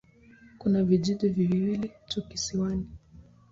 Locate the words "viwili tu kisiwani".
1.29-2.87